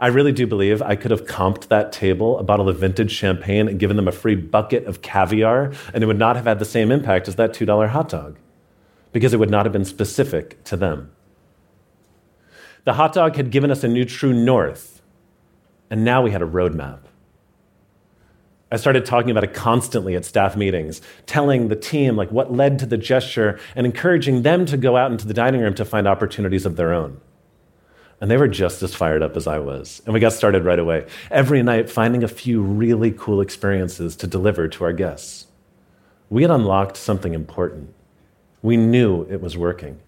I 0.00 0.06
really 0.08 0.32
do 0.32 0.46
believe 0.46 0.80
I 0.80 0.96
could 0.96 1.10
have 1.10 1.26
comped 1.26 1.68
that 1.68 1.92
table 1.92 2.38
a 2.38 2.42
bottle 2.42 2.68
of 2.68 2.78
vintage 2.78 3.10
champagne 3.10 3.68
and 3.68 3.78
given 3.78 3.96
them 3.96 4.08
a 4.08 4.12
free 4.12 4.34
bucket 4.34 4.84
of 4.86 5.02
caviar, 5.02 5.72
and 5.92 6.02
it 6.02 6.06
would 6.06 6.18
not 6.18 6.36
have 6.36 6.46
had 6.46 6.58
the 6.58 6.64
same 6.64 6.90
impact 6.90 7.28
as 7.28 7.36
that 7.36 7.52
$2 7.52 7.88
hot 7.88 8.08
dog, 8.08 8.38
because 9.12 9.34
it 9.34 9.38
would 9.38 9.50
not 9.50 9.66
have 9.66 9.72
been 9.72 9.84
specific 9.84 10.62
to 10.64 10.76
them. 10.76 11.10
The 12.84 12.94
hot 12.94 13.12
dog 13.12 13.36
had 13.36 13.50
given 13.50 13.70
us 13.70 13.84
a 13.84 13.88
new 13.88 14.04
true 14.04 14.32
north, 14.32 15.02
and 15.90 16.04
now 16.04 16.22
we 16.22 16.30
had 16.30 16.42
a 16.42 16.46
roadmap. 16.46 17.00
I 18.72 18.76
started 18.76 19.04
talking 19.04 19.30
about 19.30 19.44
it 19.44 19.52
constantly 19.52 20.16
at 20.16 20.24
staff 20.24 20.56
meetings, 20.56 21.02
telling 21.26 21.68
the 21.68 21.76
team 21.76 22.16
like 22.16 22.32
what 22.32 22.50
led 22.50 22.78
to 22.78 22.86
the 22.86 22.96
gesture 22.96 23.60
and 23.76 23.84
encouraging 23.84 24.42
them 24.42 24.64
to 24.64 24.78
go 24.78 24.96
out 24.96 25.12
into 25.12 25.26
the 25.26 25.34
dining 25.34 25.60
room 25.60 25.74
to 25.74 25.84
find 25.84 26.08
opportunities 26.08 26.64
of 26.64 26.76
their 26.76 26.90
own. 26.90 27.20
And 28.18 28.30
they 28.30 28.38
were 28.38 28.48
just 28.48 28.82
as 28.82 28.94
fired 28.94 29.22
up 29.22 29.36
as 29.36 29.46
I 29.46 29.58
was. 29.58 30.00
And 30.06 30.14
we 30.14 30.20
got 30.20 30.32
started 30.32 30.64
right 30.64 30.78
away. 30.78 31.06
Every 31.30 31.62
night, 31.62 31.90
finding 31.90 32.24
a 32.24 32.28
few 32.28 32.62
really 32.62 33.10
cool 33.10 33.42
experiences 33.42 34.16
to 34.16 34.26
deliver 34.26 34.68
to 34.68 34.84
our 34.84 34.94
guests. 34.94 35.48
We 36.30 36.40
had 36.40 36.50
unlocked 36.50 36.96
something 36.96 37.34
important. 37.34 37.92
We 38.62 38.78
knew 38.78 39.24
it 39.24 39.42
was 39.42 39.54
working. 39.54 40.00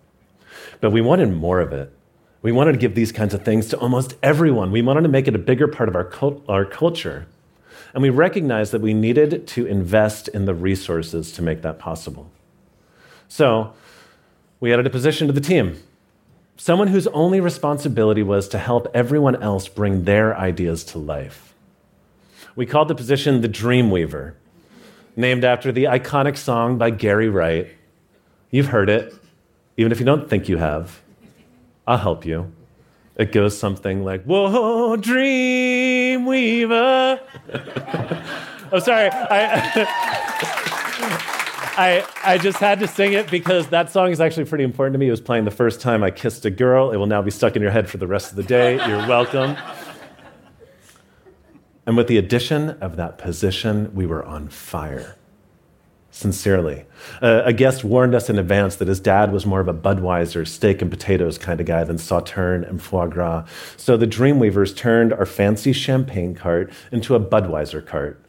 But 0.80 0.90
we 0.90 1.02
wanted 1.02 1.32
more 1.32 1.60
of 1.60 1.74
it. 1.74 1.92
We 2.40 2.50
wanted 2.50 2.72
to 2.72 2.78
give 2.78 2.94
these 2.94 3.12
kinds 3.12 3.34
of 3.34 3.44
things 3.44 3.68
to 3.68 3.78
almost 3.78 4.14
everyone. 4.22 4.70
We 4.70 4.80
wanted 4.80 5.02
to 5.02 5.08
make 5.10 5.28
it 5.28 5.34
a 5.34 5.38
bigger 5.38 5.68
part 5.68 5.90
of 5.90 5.96
our, 5.96 6.04
cult- 6.04 6.42
our 6.48 6.64
culture. 6.64 7.26
And 7.92 8.02
we 8.02 8.10
recognized 8.10 8.72
that 8.72 8.80
we 8.80 8.94
needed 8.94 9.46
to 9.48 9.66
invest 9.66 10.28
in 10.28 10.44
the 10.44 10.54
resources 10.54 11.32
to 11.32 11.42
make 11.42 11.62
that 11.62 11.78
possible. 11.78 12.30
So 13.28 13.72
we 14.60 14.72
added 14.72 14.86
a 14.86 14.90
position 14.90 15.26
to 15.26 15.32
the 15.32 15.40
team 15.40 15.78
someone 16.56 16.88
whose 16.88 17.06
only 17.08 17.40
responsibility 17.40 18.22
was 18.22 18.48
to 18.48 18.58
help 18.58 18.86
everyone 18.94 19.40
else 19.42 19.68
bring 19.68 20.04
their 20.04 20.36
ideas 20.36 20.84
to 20.84 20.98
life. 20.98 21.54
We 22.56 22.66
called 22.66 22.88
the 22.88 22.94
position 22.94 23.40
the 23.40 23.48
Dreamweaver, 23.48 24.34
named 25.16 25.44
after 25.44 25.72
the 25.72 25.84
iconic 25.84 26.36
song 26.36 26.78
by 26.78 26.90
Gary 26.90 27.28
Wright. 27.28 27.68
You've 28.50 28.68
heard 28.68 28.88
it, 28.88 29.14
even 29.76 29.90
if 29.90 29.98
you 29.98 30.06
don't 30.06 30.30
think 30.30 30.48
you 30.48 30.58
have. 30.58 31.00
I'll 31.86 31.98
help 31.98 32.24
you. 32.24 32.52
It 33.16 33.32
goes 33.32 33.58
something 33.58 34.04
like, 34.04 34.24
Whoa, 34.24 34.96
Dreamweaver. 36.24 37.20
oh, 38.72 38.78
sorry. 38.78 39.10
I, 39.12 39.84
I, 41.76 42.06
I 42.24 42.38
just 42.38 42.58
had 42.58 42.80
to 42.80 42.88
sing 42.88 43.12
it 43.12 43.30
because 43.30 43.68
that 43.68 43.90
song 43.90 44.10
is 44.10 44.20
actually 44.20 44.46
pretty 44.46 44.64
important 44.64 44.94
to 44.94 44.98
me. 44.98 45.08
It 45.08 45.10
was 45.10 45.20
playing 45.20 45.44
the 45.44 45.50
first 45.50 45.80
time 45.80 46.02
I 46.02 46.10
kissed 46.10 46.44
a 46.44 46.50
girl. 46.50 46.90
It 46.90 46.96
will 46.96 47.06
now 47.06 47.22
be 47.22 47.30
stuck 47.30 47.56
in 47.56 47.62
your 47.62 47.70
head 47.70 47.88
for 47.90 47.98
the 47.98 48.06
rest 48.06 48.30
of 48.30 48.36
the 48.36 48.42
day. 48.42 48.76
You're 48.86 49.06
welcome. 49.06 49.56
And 51.86 51.96
with 51.96 52.06
the 52.06 52.16
addition 52.16 52.70
of 52.70 52.96
that 52.96 53.18
position, 53.18 53.94
we 53.94 54.06
were 54.06 54.24
on 54.24 54.48
fire 54.48 55.16
sincerely. 56.14 56.84
Uh, 57.20 57.42
a 57.44 57.52
guest 57.52 57.82
warned 57.82 58.14
us 58.14 58.30
in 58.30 58.38
advance 58.38 58.76
that 58.76 58.86
his 58.86 59.00
dad 59.00 59.32
was 59.32 59.44
more 59.44 59.58
of 59.58 59.66
a 59.66 59.74
Budweiser 59.74 60.46
steak 60.46 60.80
and 60.80 60.88
potatoes 60.88 61.38
kind 61.38 61.60
of 61.60 61.66
guy 61.66 61.82
than 61.82 61.98
Sauterne 61.98 62.62
and 62.62 62.80
foie 62.80 63.06
gras. 63.06 63.44
So 63.76 63.96
the 63.96 64.06
Dreamweavers 64.06 64.76
turned 64.76 65.12
our 65.12 65.26
fancy 65.26 65.72
champagne 65.72 66.36
cart 66.36 66.72
into 66.92 67.16
a 67.16 67.20
Budweiser 67.20 67.84
cart, 67.84 68.24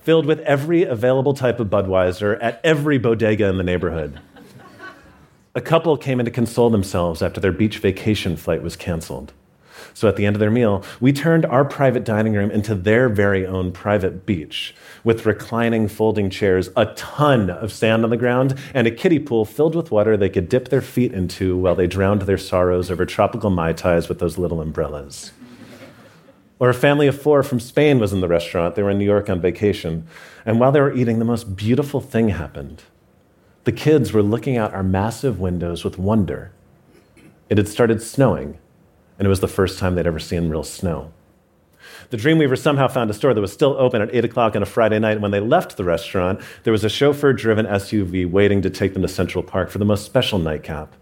filled 0.00 0.24
with 0.24 0.40
every 0.40 0.84
available 0.84 1.34
type 1.34 1.60
of 1.60 1.68
Budweiser 1.68 2.38
at 2.40 2.62
every 2.64 2.96
bodega 2.96 3.46
in 3.46 3.58
the 3.58 3.62
neighborhood. 3.62 4.18
A 5.54 5.60
couple 5.60 5.98
came 5.98 6.20
in 6.20 6.24
to 6.24 6.32
console 6.32 6.70
themselves 6.70 7.20
after 7.20 7.40
their 7.40 7.52
beach 7.52 7.78
vacation 7.78 8.38
flight 8.38 8.62
was 8.62 8.74
canceled. 8.74 9.34
So 9.94 10.08
at 10.08 10.16
the 10.16 10.26
end 10.26 10.36
of 10.36 10.40
their 10.40 10.50
meal, 10.50 10.84
we 11.00 11.12
turned 11.12 11.44
our 11.46 11.64
private 11.64 12.04
dining 12.04 12.34
room 12.34 12.50
into 12.50 12.74
their 12.74 13.08
very 13.08 13.46
own 13.46 13.72
private 13.72 14.26
beach 14.26 14.74
with 15.04 15.26
reclining 15.26 15.88
folding 15.88 16.30
chairs, 16.30 16.70
a 16.76 16.86
ton 16.94 17.50
of 17.50 17.72
sand 17.72 18.04
on 18.04 18.10
the 18.10 18.16
ground, 18.16 18.58
and 18.74 18.86
a 18.86 18.90
kiddie 18.90 19.18
pool 19.18 19.44
filled 19.44 19.74
with 19.74 19.90
water 19.90 20.16
they 20.16 20.28
could 20.28 20.48
dip 20.48 20.68
their 20.68 20.82
feet 20.82 21.12
into 21.12 21.56
while 21.56 21.74
they 21.74 21.86
drowned 21.86 22.22
their 22.22 22.38
sorrows 22.38 22.90
over 22.90 23.06
tropical 23.06 23.50
Mai 23.50 23.72
Tais 23.72 24.08
with 24.08 24.18
those 24.18 24.38
little 24.38 24.60
umbrellas. 24.60 25.32
Or 26.60 26.68
a 26.68 26.74
family 26.74 27.06
of 27.06 27.20
four 27.20 27.42
from 27.42 27.60
Spain 27.60 27.98
was 27.98 28.12
in 28.12 28.20
the 28.20 28.28
restaurant. 28.28 28.74
They 28.74 28.82
were 28.82 28.90
in 28.90 28.98
New 28.98 29.04
York 29.04 29.30
on 29.30 29.40
vacation. 29.40 30.06
And 30.44 30.58
while 30.58 30.72
they 30.72 30.80
were 30.80 30.92
eating, 30.92 31.20
the 31.20 31.24
most 31.24 31.54
beautiful 31.54 32.00
thing 32.00 32.30
happened. 32.30 32.82
The 33.64 33.72
kids 33.72 34.12
were 34.12 34.22
looking 34.22 34.56
out 34.56 34.74
our 34.74 34.82
massive 34.82 35.38
windows 35.38 35.84
with 35.84 35.98
wonder. 35.98 36.52
It 37.48 37.58
had 37.58 37.68
started 37.68 38.02
snowing, 38.02 38.58
and 39.18 39.26
it 39.26 39.28
was 39.28 39.40
the 39.40 39.48
first 39.48 39.78
time 39.78 39.94
they'd 39.94 40.06
ever 40.06 40.18
seen 40.18 40.48
real 40.48 40.62
snow. 40.62 41.12
The 42.10 42.16
Dreamweaver 42.16 42.56
somehow 42.56 42.88
found 42.88 43.10
a 43.10 43.14
store 43.14 43.34
that 43.34 43.40
was 43.40 43.52
still 43.52 43.76
open 43.78 44.00
at 44.00 44.14
8 44.14 44.24
o'clock 44.24 44.56
on 44.56 44.62
a 44.62 44.66
Friday 44.66 44.98
night. 44.98 45.12
And 45.12 45.22
when 45.22 45.30
they 45.30 45.40
left 45.40 45.76
the 45.76 45.84
restaurant, 45.84 46.40
there 46.64 46.72
was 46.72 46.84
a 46.84 46.88
chauffeur 46.88 47.32
driven 47.32 47.66
SUV 47.66 48.30
waiting 48.30 48.62
to 48.62 48.70
take 48.70 48.94
them 48.94 49.02
to 49.02 49.08
Central 49.08 49.44
Park 49.44 49.68
for 49.70 49.78
the 49.78 49.84
most 49.84 50.04
special 50.04 50.38
nightcap 50.38 50.94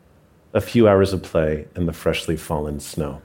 a 0.52 0.60
few 0.60 0.88
hours 0.88 1.12
of 1.12 1.22
play 1.22 1.68
in 1.76 1.84
the 1.84 1.92
freshly 1.92 2.36
fallen 2.36 2.80
snow. 2.80 3.20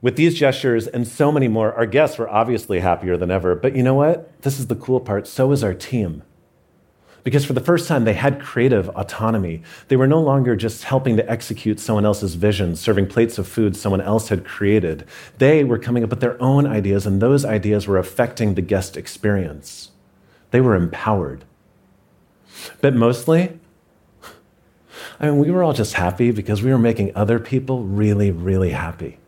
With 0.00 0.16
these 0.16 0.34
gestures 0.38 0.86
and 0.86 1.06
so 1.06 1.32
many 1.32 1.48
more, 1.48 1.72
our 1.74 1.86
guests 1.86 2.16
were 2.16 2.28
obviously 2.28 2.78
happier 2.80 3.16
than 3.16 3.30
ever. 3.30 3.54
But 3.54 3.74
you 3.74 3.82
know 3.82 3.94
what? 3.94 4.40
This 4.42 4.58
is 4.60 4.68
the 4.68 4.76
cool 4.76 5.00
part. 5.00 5.26
So 5.26 5.50
is 5.52 5.64
our 5.64 5.74
team 5.74 6.22
because 7.24 7.44
for 7.44 7.52
the 7.52 7.60
first 7.60 7.86
time 7.86 8.04
they 8.04 8.14
had 8.14 8.40
creative 8.40 8.88
autonomy. 8.90 9.62
They 9.88 9.96
were 9.96 10.06
no 10.06 10.20
longer 10.20 10.56
just 10.56 10.84
helping 10.84 11.16
to 11.16 11.30
execute 11.30 11.78
someone 11.78 12.04
else's 12.04 12.34
vision, 12.34 12.76
serving 12.76 13.06
plates 13.06 13.38
of 13.38 13.46
food 13.46 13.76
someone 13.76 14.00
else 14.00 14.28
had 14.28 14.44
created. 14.44 15.06
They 15.38 15.64
were 15.64 15.78
coming 15.78 16.02
up 16.02 16.10
with 16.10 16.20
their 16.20 16.40
own 16.42 16.66
ideas, 16.66 17.06
and 17.06 17.20
those 17.20 17.44
ideas 17.44 17.86
were 17.86 17.98
affecting 17.98 18.54
the 18.54 18.62
guest 18.62 18.96
experience. 18.96 19.90
They 20.50 20.60
were 20.60 20.74
empowered. 20.74 21.44
But 22.80 22.94
mostly, 22.94 23.58
I 25.20 25.26
mean, 25.26 25.38
we 25.38 25.50
were 25.50 25.62
all 25.62 25.72
just 25.72 25.94
happy 25.94 26.30
because 26.32 26.62
we 26.62 26.70
were 26.70 26.78
making 26.78 27.14
other 27.14 27.38
people 27.38 27.84
really, 27.84 28.30
really 28.30 28.70
happy. 28.70 29.18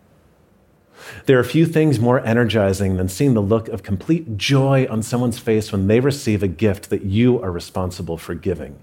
There 1.27 1.39
are 1.39 1.45
few 1.45 1.67
things 1.67 2.01
more 2.01 2.21
energizing 2.21 2.97
than 2.97 3.09
seeing 3.09 3.35
the 3.35 3.43
look 3.43 3.69
of 3.69 3.83
complete 3.83 4.37
joy 4.37 4.87
on 4.89 5.03
someone's 5.03 5.39
face 5.39 5.73
when 5.73 5.87
they 5.87 6.01
receive 6.01 6.43
a 6.43 6.49
gift 6.49 6.91
that 6.91 7.05
you 7.05 7.43
are 7.43 7.51
responsible 7.51 8.19
for 8.19 8.35
giving. 8.35 8.79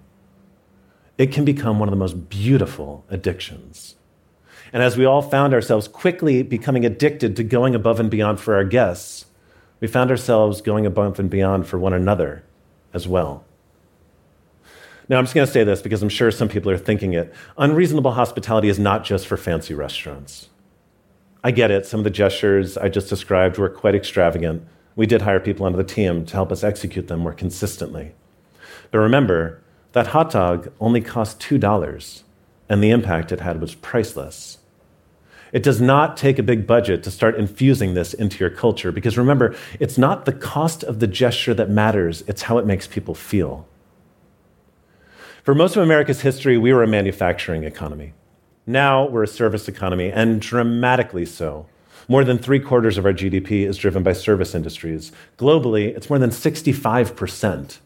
It 1.18 1.32
can 1.32 1.46
become 1.46 1.80
one 1.80 1.88
of 1.88 1.92
the 1.92 1.98
most 1.98 2.30
beautiful 2.30 3.06
addictions. 3.10 3.96
And 4.74 4.82
as 4.82 4.98
we 4.98 5.06
all 5.06 5.22
found 5.22 5.54
ourselves 5.54 5.88
quickly 5.88 6.44
becoming 6.44 6.86
addicted 6.86 7.36
to 7.36 7.44
going 7.44 7.76
above 7.76 8.00
and 8.00 8.10
beyond 8.10 8.40
for 8.40 8.56
our 8.56 8.64
guests, 8.64 9.26
we 9.80 9.88
found 9.88 10.12
ourselves 10.12 10.62
going 10.62 10.86
above 10.86 11.20
and 11.20 11.30
beyond 11.30 11.68
for 11.68 11.78
one 11.78 11.94
another 11.94 12.44
as 12.94 13.08
well. 13.08 13.44
Now, 15.10 15.18
I'm 15.18 15.26
just 15.26 15.36
going 15.36 15.46
to 15.46 15.52
say 15.52 15.66
this 15.66 15.82
because 15.82 16.02
I'm 16.02 16.10
sure 16.10 16.32
some 16.32 16.48
people 16.48 16.72
are 16.72 16.78
thinking 16.78 17.14
it. 17.14 17.34
Unreasonable 17.58 18.12
hospitality 18.12 18.70
is 18.70 18.80
not 18.80 19.04
just 19.04 19.28
for 19.28 19.36
fancy 19.36 19.74
restaurants. 19.74 20.48
I 21.44 21.52
get 21.52 21.72
it. 21.72 21.86
Some 21.86 22.02
of 22.02 22.04
the 22.04 22.10
gestures 22.10 22.78
I 22.78 22.88
just 22.88 23.10
described 23.10 23.58
were 23.58 23.70
quite 23.70 23.96
extravagant. 23.96 24.64
We 24.96 25.08
did 25.08 25.24
hire 25.24 25.40
people 25.40 25.66
onto 25.66 25.78
the 25.78 25.84
team 25.84 26.26
to 26.26 26.34
help 26.34 26.52
us 26.52 26.64
execute 26.64 27.08
them 27.08 27.22
more 27.22 27.34
consistently. 27.34 28.14
But 28.92 29.00
remember, 29.00 29.62
that 29.94 30.08
hot 30.08 30.32
dog 30.32 30.72
only 30.80 31.02
cost 31.02 31.40
$2, 31.40 32.24
and 32.70 32.84
the 32.84 32.92
impact 32.92 33.32
it 33.32 33.40
had 33.40 33.60
was 33.60 33.76
priceless. 33.76 34.60
It 35.52 35.64
does 35.64 35.82
not 35.82 36.16
take 36.16 36.40
a 36.40 36.44
big 36.44 36.66
budget 36.66 37.04
to 37.04 37.12
start 37.12 37.36
infusing 37.36 37.94
this 37.94 38.14
into 38.14 38.40
your 38.40 38.50
culture 38.50 38.92
because 38.92 39.18
remember, 39.18 39.54
it's 39.80 39.98
not 39.98 40.24
the 40.26 40.32
cost 40.32 40.84
of 40.84 41.00
the 41.00 41.08
gesture 41.08 41.54
that 41.54 41.70
matters, 41.70 42.24
it's 42.28 42.44
how 42.44 42.58
it 42.58 42.66
makes 42.66 42.88
people 42.88 43.16
feel. 43.16 43.68
For 45.44 45.56
most 45.56 45.76
of 45.76 45.84
America's 45.84 46.22
history, 46.22 46.58
we 46.58 46.72
were 46.72 46.84
a 46.84 46.88
manufacturing 46.88 47.64
economy. 47.64 48.14
Now 48.68 49.08
we're 49.08 49.24
a 49.24 49.28
service 49.28 49.68
economy, 49.68 50.12
and 50.12 50.40
dramatically 50.40 51.26
so. 51.26 51.66
More 52.08 52.24
than 52.24 52.38
three 52.38 52.60
quarters 52.60 52.98
of 52.98 53.06
our 53.06 53.14
GDP 53.14 53.66
is 53.68 53.78
driven 53.78 54.04
by 54.04 54.14
service 54.14 54.54
industries. 54.54 55.12
Globally, 55.38 55.96
it's 55.96 56.10
more 56.10 56.20
than 56.20 56.30
65%. 56.30 57.80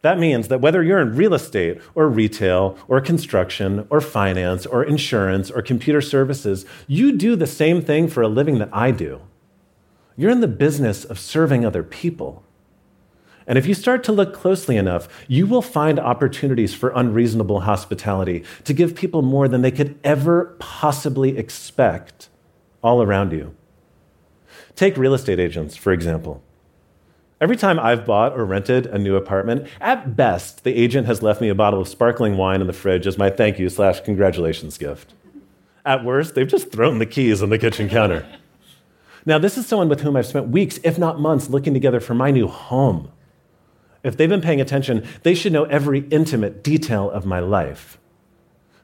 That 0.00 0.18
means 0.18 0.48
that 0.48 0.60
whether 0.60 0.82
you're 0.82 1.00
in 1.00 1.16
real 1.16 1.34
estate 1.34 1.80
or 1.94 2.08
retail 2.08 2.78
or 2.88 3.00
construction 3.00 3.86
or 3.90 4.00
finance 4.00 4.66
or 4.66 4.84
insurance 4.84 5.50
or 5.50 5.62
computer 5.62 6.00
services, 6.00 6.66
you 6.86 7.16
do 7.16 7.36
the 7.36 7.46
same 7.46 7.80
thing 7.80 8.08
for 8.08 8.22
a 8.22 8.28
living 8.28 8.58
that 8.58 8.68
I 8.72 8.90
do. 8.90 9.22
You're 10.16 10.30
in 10.30 10.40
the 10.40 10.46
business 10.48 11.04
of 11.04 11.18
serving 11.18 11.64
other 11.64 11.82
people. 11.82 12.42
And 13.46 13.58
if 13.58 13.66
you 13.66 13.74
start 13.74 14.02
to 14.04 14.12
look 14.12 14.32
closely 14.32 14.76
enough, 14.76 15.08
you 15.28 15.46
will 15.46 15.62
find 15.62 15.98
opportunities 15.98 16.74
for 16.74 16.92
unreasonable 16.94 17.60
hospitality 17.60 18.44
to 18.64 18.72
give 18.72 18.94
people 18.94 19.22
more 19.22 19.48
than 19.48 19.62
they 19.62 19.70
could 19.70 19.98
ever 20.02 20.56
possibly 20.58 21.36
expect 21.36 22.28
all 22.82 23.02
around 23.02 23.32
you. 23.32 23.54
Take 24.76 24.96
real 24.96 25.14
estate 25.14 25.38
agents, 25.38 25.76
for 25.76 25.92
example. 25.92 26.42
Every 27.40 27.56
time 27.56 27.78
I've 27.78 28.06
bought 28.06 28.32
or 28.32 28.44
rented 28.44 28.86
a 28.86 28.98
new 28.98 29.16
apartment, 29.16 29.68
at 29.80 30.16
best, 30.16 30.64
the 30.64 30.74
agent 30.74 31.06
has 31.06 31.22
left 31.22 31.40
me 31.40 31.48
a 31.48 31.54
bottle 31.54 31.80
of 31.80 31.88
sparkling 31.88 32.36
wine 32.36 32.60
in 32.60 32.66
the 32.66 32.72
fridge 32.72 33.06
as 33.06 33.18
my 33.18 33.28
thank 33.28 33.58
you 33.58 33.68
slash 33.68 34.00
congratulations 34.00 34.78
gift. 34.78 35.12
At 35.84 36.04
worst, 36.04 36.34
they've 36.34 36.48
just 36.48 36.72
thrown 36.72 36.98
the 36.98 37.06
keys 37.06 37.42
on 37.42 37.50
the 37.50 37.58
kitchen 37.58 37.88
counter. 37.88 38.26
Now, 39.26 39.38
this 39.38 39.58
is 39.58 39.66
someone 39.66 39.88
with 39.88 40.00
whom 40.00 40.16
I've 40.16 40.26
spent 40.26 40.48
weeks, 40.48 40.78
if 40.84 40.98
not 40.98 41.20
months, 41.20 41.50
looking 41.50 41.74
together 41.74 42.00
for 42.00 42.14
my 42.14 42.30
new 42.30 42.46
home. 42.46 43.10
If 44.04 44.16
they've 44.16 44.28
been 44.28 44.42
paying 44.42 44.60
attention, 44.60 45.04
they 45.22 45.34
should 45.34 45.52
know 45.52 45.64
every 45.64 46.06
intimate 46.10 46.62
detail 46.62 47.10
of 47.10 47.24
my 47.24 47.40
life. 47.40 47.98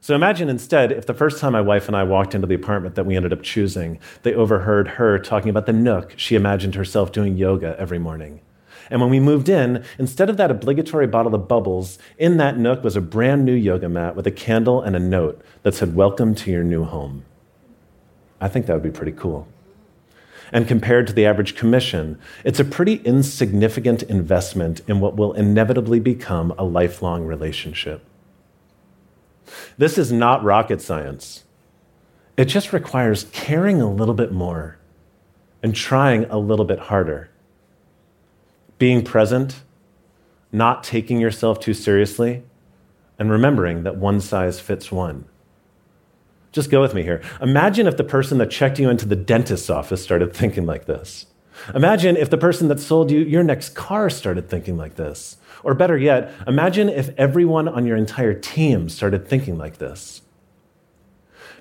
So 0.01 0.15
imagine 0.15 0.49
instead 0.49 0.91
if 0.91 1.05
the 1.05 1.13
first 1.13 1.39
time 1.39 1.53
my 1.53 1.61
wife 1.61 1.87
and 1.87 1.95
I 1.95 2.03
walked 2.03 2.33
into 2.33 2.47
the 2.47 2.55
apartment 2.55 2.95
that 2.95 3.05
we 3.05 3.15
ended 3.15 3.31
up 3.31 3.43
choosing, 3.43 3.99
they 4.23 4.33
overheard 4.33 4.87
her 4.87 5.19
talking 5.19 5.51
about 5.51 5.67
the 5.67 5.73
nook 5.73 6.15
she 6.17 6.35
imagined 6.35 6.73
herself 6.73 7.11
doing 7.11 7.37
yoga 7.37 7.75
every 7.77 7.99
morning. 7.99 8.41
And 8.89 8.99
when 8.99 9.11
we 9.11 9.19
moved 9.19 9.47
in, 9.47 9.85
instead 9.99 10.27
of 10.27 10.37
that 10.37 10.49
obligatory 10.49 11.05
bottle 11.05 11.35
of 11.35 11.47
bubbles, 11.47 11.99
in 12.17 12.37
that 12.37 12.57
nook 12.57 12.83
was 12.83 12.95
a 12.95 13.01
brand 13.01 13.45
new 13.45 13.53
yoga 13.53 13.87
mat 13.87 14.15
with 14.15 14.25
a 14.25 14.31
candle 14.31 14.81
and 14.81 14.95
a 14.95 14.99
note 14.99 15.39
that 15.61 15.75
said, 15.75 15.95
Welcome 15.95 16.33
to 16.35 16.51
your 16.51 16.63
new 16.63 16.83
home. 16.83 17.23
I 18.41 18.47
think 18.47 18.65
that 18.65 18.73
would 18.73 18.83
be 18.83 18.89
pretty 18.89 19.13
cool. 19.13 19.47
And 20.51 20.67
compared 20.67 21.07
to 21.07 21.13
the 21.13 21.25
average 21.25 21.55
commission, 21.55 22.19
it's 22.43 22.59
a 22.59 22.65
pretty 22.65 22.95
insignificant 23.05 24.03
investment 24.03 24.81
in 24.87 24.99
what 24.99 25.15
will 25.15 25.33
inevitably 25.33 25.99
become 25.99 26.53
a 26.57 26.63
lifelong 26.63 27.25
relationship. 27.25 28.03
This 29.77 29.97
is 29.97 30.11
not 30.11 30.43
rocket 30.43 30.81
science. 30.81 31.43
It 32.35 32.45
just 32.45 32.73
requires 32.73 33.25
caring 33.31 33.81
a 33.81 33.91
little 33.91 34.13
bit 34.13 34.31
more 34.31 34.77
and 35.63 35.75
trying 35.75 36.25
a 36.25 36.37
little 36.37 36.65
bit 36.65 36.79
harder 36.79 37.29
being 38.81 39.03
present, 39.03 39.61
not 40.51 40.83
taking 40.83 41.19
yourself 41.19 41.59
too 41.59 41.71
seriously, 41.71 42.41
and 43.19 43.29
remembering 43.29 43.83
that 43.83 43.95
one 43.95 44.19
size 44.19 44.59
fits 44.59 44.91
one. 44.91 45.23
Just 46.51 46.69
go 46.69 46.81
with 46.81 46.93
me 46.93 47.03
here. 47.03 47.21
Imagine 47.41 47.87
if 47.87 47.97
the 47.97 48.03
person 48.03 48.37
that 48.39 48.51
checked 48.51 48.79
you 48.79 48.89
into 48.89 49.07
the 49.07 49.15
dentist's 49.15 49.69
office 49.69 50.03
started 50.03 50.33
thinking 50.33 50.65
like 50.65 50.85
this. 50.85 51.27
Imagine 51.73 52.17
if 52.17 52.29
the 52.29 52.37
person 52.37 52.67
that 52.67 52.79
sold 52.79 53.11
you 53.11 53.19
your 53.19 53.43
next 53.43 53.75
car 53.75 54.09
started 54.09 54.49
thinking 54.49 54.77
like 54.77 54.95
this. 54.95 55.37
Or 55.63 55.73
better 55.73 55.97
yet, 55.97 56.33
imagine 56.47 56.89
if 56.89 57.09
everyone 57.17 57.67
on 57.67 57.85
your 57.85 57.97
entire 57.97 58.33
team 58.33 58.89
started 58.89 59.27
thinking 59.27 59.57
like 59.57 59.77
this. 59.77 60.21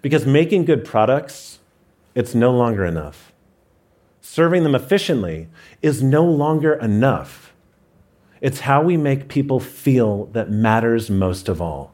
Because 0.02 0.26
making 0.26 0.64
good 0.64 0.84
products, 0.84 1.58
it's 2.14 2.34
no 2.34 2.50
longer 2.50 2.84
enough 2.84 3.30
serving 4.30 4.62
them 4.62 4.76
efficiently 4.76 5.48
is 5.82 6.04
no 6.04 6.24
longer 6.24 6.74
enough. 6.74 7.52
It's 8.40 8.60
how 8.60 8.80
we 8.80 8.96
make 8.96 9.28
people 9.28 9.58
feel 9.58 10.26
that 10.26 10.48
matters 10.48 11.10
most 11.10 11.48
of 11.48 11.60
all. 11.60 11.92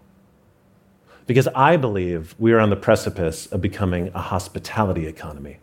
Because 1.26 1.48
I 1.48 1.76
believe 1.76 2.34
we 2.38 2.52
are 2.52 2.60
on 2.60 2.70
the 2.70 2.76
precipice 2.76 3.46
of 3.46 3.60
becoming 3.60 4.08
a 4.14 4.20
hospitality 4.20 5.06
economy. 5.06 5.58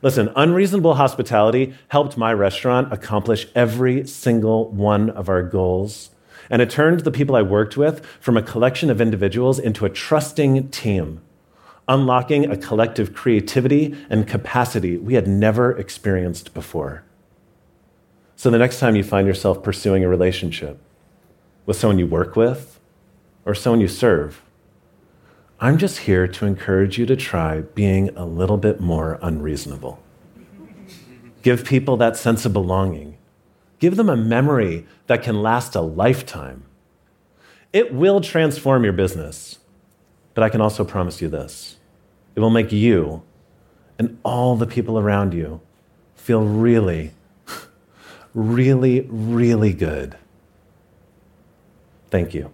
Listen, 0.00 0.32
unreasonable 0.36 0.94
hospitality 0.94 1.74
helped 1.88 2.16
my 2.16 2.32
restaurant 2.32 2.92
accomplish 2.92 3.48
every 3.54 4.06
single 4.06 4.70
one 4.70 5.10
of 5.10 5.28
our 5.28 5.42
goals. 5.42 6.10
And 6.50 6.62
it 6.62 6.70
turned 6.70 7.00
the 7.00 7.10
people 7.10 7.34
I 7.34 7.42
worked 7.42 7.76
with 7.76 8.04
from 8.20 8.36
a 8.36 8.42
collection 8.42 8.90
of 8.90 9.00
individuals 9.00 9.58
into 9.58 9.84
a 9.84 9.90
trusting 9.90 10.68
team 10.70 11.20
unlocking 11.88 12.50
a 12.50 12.56
collective 12.56 13.14
creativity 13.14 13.96
and 14.10 14.28
capacity 14.28 14.98
we 14.98 15.14
had 15.14 15.26
never 15.26 15.76
experienced 15.76 16.52
before. 16.52 17.02
So 18.36 18.50
the 18.50 18.58
next 18.58 18.78
time 18.78 18.94
you 18.94 19.02
find 19.02 19.26
yourself 19.26 19.62
pursuing 19.62 20.04
a 20.04 20.08
relationship 20.08 20.78
with 21.66 21.76
someone 21.76 21.98
you 21.98 22.06
work 22.06 22.36
with 22.36 22.77
or 23.48 23.54
someone 23.54 23.80
you 23.80 23.88
serve, 23.88 24.42
I'm 25.58 25.78
just 25.78 26.00
here 26.00 26.28
to 26.28 26.44
encourage 26.44 26.98
you 26.98 27.06
to 27.06 27.16
try 27.16 27.62
being 27.62 28.10
a 28.10 28.26
little 28.26 28.58
bit 28.58 28.78
more 28.78 29.18
unreasonable. 29.22 30.00
Give 31.42 31.64
people 31.64 31.96
that 31.96 32.16
sense 32.16 32.44
of 32.44 32.52
belonging. 32.52 33.16
Give 33.78 33.96
them 33.96 34.10
a 34.10 34.16
memory 34.16 34.86
that 35.06 35.22
can 35.22 35.42
last 35.42 35.74
a 35.74 35.80
lifetime. 35.80 36.64
It 37.72 37.92
will 37.92 38.20
transform 38.20 38.84
your 38.84 38.92
business, 38.92 39.60
but 40.34 40.44
I 40.44 40.50
can 40.50 40.60
also 40.60 40.84
promise 40.84 41.22
you 41.22 41.28
this 41.28 41.78
it 42.36 42.40
will 42.40 42.50
make 42.50 42.70
you 42.70 43.22
and 43.98 44.18
all 44.24 44.56
the 44.56 44.66
people 44.66 44.98
around 44.98 45.32
you 45.32 45.62
feel 46.14 46.44
really, 46.44 47.12
really, 48.34 49.06
really 49.08 49.72
good. 49.72 50.16
Thank 52.10 52.34
you. 52.34 52.52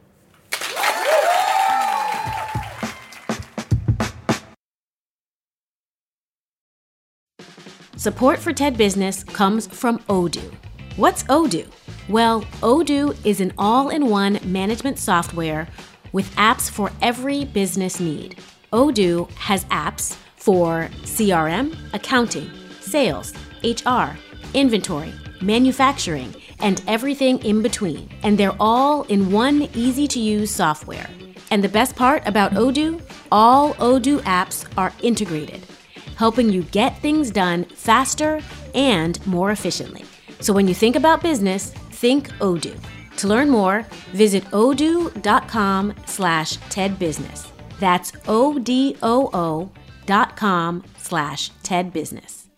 Support 7.97 8.39
for 8.39 8.53
TED 8.53 8.77
Business 8.77 9.25
comes 9.25 9.67
from 9.67 9.99
Odoo. 10.01 10.53
What's 10.97 11.23
Odoo? 11.25 11.67
Well, 12.09 12.43
Odoo 12.61 13.17
is 13.25 13.41
an 13.41 13.53
all 13.57 13.89
in 13.89 14.09
one 14.09 14.39
management 14.45 14.99
software 14.99 15.69
with 16.13 16.35
apps 16.37 16.71
for 16.71 16.91
every 17.03 17.45
business 17.45 17.99
need. 18.01 18.39
Odoo 18.73 19.31
has 19.33 19.65
apps 19.67 20.17
for 20.37 20.89
CRM, 21.03 21.77
accounting, 21.93 22.51
sales, 22.81 23.33
HR, 23.63 24.17
inventory, 24.53 25.13
manufacturing, 25.41 26.35
and 26.61 26.83
everything 26.87 27.39
in 27.45 27.63
between. 27.63 28.09
And 28.23 28.39
they're 28.39 28.57
all 28.61 29.03
in 29.05 29.33
one 29.33 29.63
easy 29.75 30.07
to 30.09 30.21
use 30.21 30.51
software. 30.51 31.09
And 31.51 31.63
the 31.63 31.69
best 31.69 31.97
part 31.97 32.23
about 32.27 32.53
Odoo, 32.53 33.01
all 33.33 33.75
Odoo 33.75 34.21
apps 34.21 34.67
are 34.77 34.93
integrated, 35.03 35.67
helping 36.17 36.51
you 36.51 36.63
get 36.65 36.99
things 36.99 37.31
done 37.31 37.65
faster 37.65 38.41
and 38.75 39.25
more 39.27 39.51
efficiently. 39.51 40.05
So 40.41 40.53
when 40.53 40.69
you 40.69 40.75
think 40.75 40.97
about 40.97 41.23
business, 41.23 41.71
think 41.91 42.29
Odoo. 42.41 42.79
To 43.17 43.29
learn 43.29 43.49
more, 43.49 43.87
visit 44.13 44.45
odoo.com 44.47 45.95
slash 46.07 46.59
tedbusiness. 46.59 47.51
That's 47.79 48.13
O-D-O-O 48.27 49.71
dot 50.07 50.37
com 50.37 50.85
slash 50.99 51.51
TED 51.63 51.93
Business. 51.93 52.49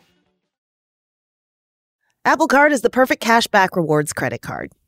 Apple 2.24 2.48
Card 2.48 2.72
is 2.72 2.80
the 2.80 2.90
perfect 2.90 3.22
cashback 3.22 3.76
rewards 3.76 4.12
credit 4.12 4.42
card. 4.42 4.72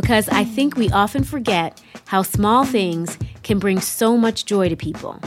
because 0.00 0.28
I 0.28 0.44
think 0.44 0.76
we 0.76 0.88
often 0.90 1.24
forget 1.24 1.82
how 2.06 2.22
small 2.22 2.64
things 2.64 3.18
can 3.42 3.58
bring 3.58 3.80
so 3.80 4.16
much 4.16 4.44
joy 4.44 4.68
to 4.68 4.76
people. 4.76 5.20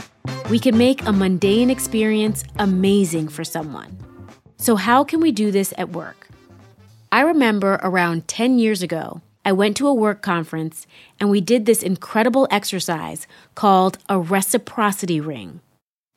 We 0.48 0.58
can 0.58 0.78
make 0.78 1.04
a 1.04 1.12
mundane 1.12 1.68
experience 1.68 2.42
amazing 2.58 3.28
for 3.28 3.44
someone. 3.44 3.98
So, 4.56 4.76
how 4.76 5.04
can 5.04 5.20
we 5.20 5.30
do 5.30 5.50
this 5.50 5.74
at 5.76 5.90
work? 5.90 6.26
I 7.12 7.20
remember 7.20 7.80
around 7.82 8.26
10 8.28 8.58
years 8.58 8.80
ago, 8.80 9.20
I 9.44 9.52
went 9.52 9.76
to 9.76 9.88
a 9.88 9.92
work 9.92 10.22
conference 10.22 10.86
and 11.20 11.28
we 11.28 11.42
did 11.42 11.66
this 11.66 11.82
incredible 11.82 12.48
exercise 12.50 13.26
called 13.54 13.98
a 14.08 14.18
reciprocity 14.18 15.20
ring. 15.20 15.60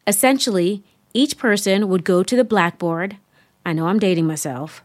Essentially, 0.08 0.82
each 1.14 1.38
person 1.38 1.90
would 1.90 2.06
go 2.06 2.24
to 2.24 2.36
the 2.38 2.46
blackboard, 2.46 3.18
I 3.66 3.74
know 3.74 3.88
I'm 3.88 4.00
dating 4.00 4.28
myself, 4.28 4.82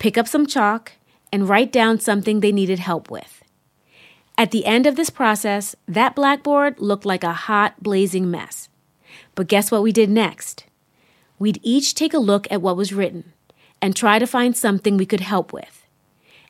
pick 0.00 0.18
up 0.18 0.26
some 0.26 0.48
chalk, 0.48 0.94
and 1.32 1.48
write 1.48 1.72
down 1.72 2.00
something 2.00 2.40
they 2.40 2.52
needed 2.52 2.78
help 2.78 3.10
with. 3.10 3.42
At 4.36 4.52
the 4.52 4.66
end 4.66 4.86
of 4.86 4.96
this 4.96 5.10
process, 5.10 5.74
that 5.86 6.14
blackboard 6.14 6.78
looked 6.78 7.04
like 7.04 7.24
a 7.24 7.32
hot, 7.32 7.82
blazing 7.82 8.30
mess. 8.30 8.68
But 9.34 9.48
guess 9.48 9.70
what 9.70 9.82
we 9.82 9.92
did 9.92 10.10
next? 10.10 10.64
We'd 11.38 11.60
each 11.62 11.94
take 11.94 12.14
a 12.14 12.18
look 12.18 12.46
at 12.50 12.62
what 12.62 12.76
was 12.76 12.92
written 12.92 13.32
and 13.82 13.94
try 13.94 14.18
to 14.18 14.26
find 14.26 14.56
something 14.56 14.96
we 14.96 15.06
could 15.06 15.20
help 15.20 15.52
with. 15.52 15.84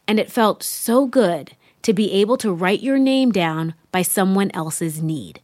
And 0.07 0.19
it 0.19 0.31
felt 0.31 0.63
so 0.63 1.07
good 1.07 1.53
to 1.83 1.93
be 1.93 2.13
able 2.13 2.37
to 2.39 2.53
write 2.53 2.81
your 2.81 2.99
name 2.99 3.31
down 3.31 3.75
by 3.93 4.03
someone 4.03 4.51
else's 4.53 5.03
need. 5.03 5.41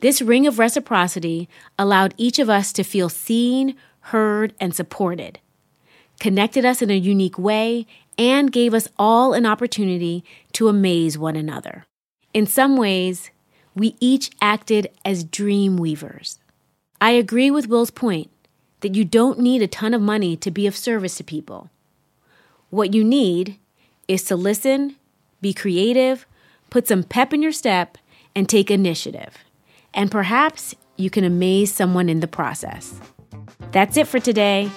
This 0.00 0.22
ring 0.22 0.46
of 0.46 0.58
reciprocity 0.58 1.48
allowed 1.78 2.14
each 2.16 2.38
of 2.38 2.48
us 2.48 2.72
to 2.72 2.82
feel 2.82 3.08
seen, 3.08 3.76
heard, 4.00 4.54
and 4.58 4.74
supported, 4.74 5.40
connected 6.18 6.64
us 6.64 6.80
in 6.80 6.90
a 6.90 6.94
unique 6.94 7.38
way, 7.38 7.86
and 8.20 8.52
gave 8.52 8.74
us 8.74 8.86
all 8.98 9.32
an 9.32 9.46
opportunity 9.46 10.22
to 10.52 10.68
amaze 10.68 11.16
one 11.16 11.36
another. 11.36 11.86
In 12.34 12.46
some 12.46 12.76
ways, 12.76 13.30
we 13.74 13.96
each 13.98 14.30
acted 14.42 14.90
as 15.06 15.24
dream 15.24 15.78
weavers. 15.78 16.38
I 17.00 17.12
agree 17.12 17.50
with 17.50 17.66
Will's 17.66 17.90
point 17.90 18.30
that 18.80 18.94
you 18.94 19.06
don't 19.06 19.38
need 19.38 19.62
a 19.62 19.66
ton 19.66 19.94
of 19.94 20.02
money 20.02 20.36
to 20.36 20.50
be 20.50 20.66
of 20.66 20.76
service 20.76 21.16
to 21.16 21.24
people. 21.24 21.70
What 22.68 22.92
you 22.92 23.02
need 23.02 23.58
is 24.06 24.22
to 24.24 24.36
listen, 24.36 24.96
be 25.40 25.54
creative, 25.54 26.26
put 26.68 26.88
some 26.88 27.02
pep 27.02 27.32
in 27.32 27.40
your 27.40 27.52
step, 27.52 27.96
and 28.36 28.46
take 28.46 28.70
initiative. 28.70 29.38
And 29.94 30.10
perhaps 30.10 30.74
you 30.98 31.08
can 31.08 31.24
amaze 31.24 31.72
someone 31.72 32.10
in 32.10 32.20
the 32.20 32.28
process. 32.28 33.00
That's 33.72 33.96
it 33.96 34.06
for 34.06 34.20
today. 34.20 34.70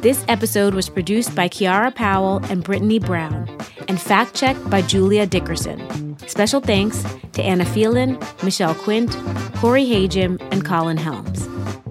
This 0.00 0.24
episode 0.28 0.74
was 0.74 0.88
produced 0.88 1.34
by 1.34 1.48
Kiara 1.48 1.94
Powell 1.94 2.44
and 2.50 2.64
Brittany 2.64 2.98
Brown 2.98 3.48
and 3.88 4.00
fact 4.00 4.34
checked 4.34 4.68
by 4.70 4.82
Julia 4.82 5.26
Dickerson. 5.26 6.16
Special 6.26 6.60
thanks 6.60 7.04
to 7.32 7.42
Anna 7.42 7.64
Phelan, 7.64 8.18
Michelle 8.42 8.74
Quint, 8.74 9.10
Corey 9.56 9.84
Hajim, 9.84 10.40
and 10.52 10.64
Colin 10.64 10.96
Helms. 10.96 11.46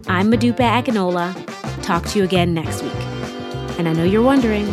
I'm 0.07 0.31
Modupe 0.31 0.57
Akinola. 0.57 1.33
Talk 1.83 2.05
to 2.07 2.19
you 2.19 2.25
again 2.25 2.53
next 2.53 2.81
week. 2.81 2.93
And 3.77 3.87
I 3.87 3.93
know 3.93 4.03
you're 4.03 4.23
wondering, 4.23 4.67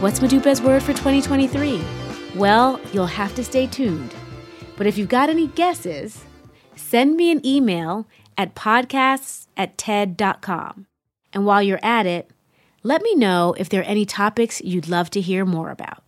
what's 0.00 0.20
Modupe's 0.20 0.60
word 0.60 0.82
for 0.82 0.92
2023? 0.92 1.82
Well, 2.34 2.80
you'll 2.92 3.06
have 3.06 3.34
to 3.36 3.44
stay 3.44 3.66
tuned. 3.66 4.14
But 4.76 4.86
if 4.86 4.98
you've 4.98 5.08
got 5.08 5.28
any 5.28 5.48
guesses, 5.48 6.24
send 6.76 7.16
me 7.16 7.30
an 7.32 7.44
email 7.44 8.06
at 8.36 8.54
podcasts 8.54 9.46
at 9.56 9.78
TED.com. 9.78 10.87
And 11.32 11.44
while 11.44 11.62
you're 11.62 11.80
at 11.82 12.06
it, 12.06 12.30
let 12.82 13.02
me 13.02 13.14
know 13.14 13.54
if 13.58 13.68
there 13.68 13.80
are 13.80 13.84
any 13.84 14.04
topics 14.04 14.60
you'd 14.60 14.88
love 14.88 15.10
to 15.10 15.20
hear 15.20 15.44
more 15.44 15.70
about. 15.70 16.02